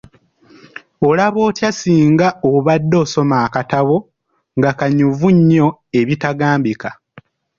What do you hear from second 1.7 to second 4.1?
singa obadde osoma akatabo